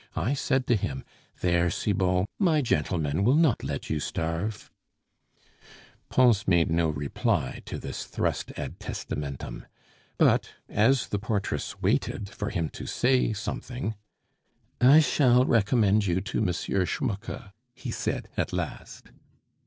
I 0.15 0.33
said 0.33 0.65
to 0.65 0.75
him, 0.75 1.05
'There, 1.41 1.69
Cibot! 1.69 2.25
my 2.39 2.63
gentlemen 2.63 3.23
will 3.23 3.35
not 3.35 3.63
let 3.63 3.87
you 3.91 3.99
starve'" 3.99 4.71
Pons 6.09 6.47
made 6.47 6.71
no 6.71 6.89
reply 6.89 7.61
to 7.65 7.77
this 7.77 8.05
thrust 8.05 8.51
ad 8.57 8.79
testamentum; 8.79 9.67
but 10.17 10.53
as 10.67 11.09
the 11.09 11.19
portress 11.19 11.79
waited 11.83 12.29
for 12.29 12.49
him 12.49 12.67
to 12.69 12.87
say 12.87 13.31
something 13.31 13.93
"I 14.81 15.01
shall 15.01 15.45
recommend 15.45 16.07
you 16.07 16.19
to 16.19 16.39
M. 16.39 16.47
Schmucke," 16.51 17.51
he 17.75 17.91
said 17.91 18.27
at 18.35 18.51
last. 18.51 19.11